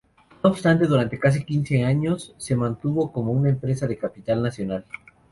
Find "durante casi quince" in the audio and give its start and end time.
0.87-1.83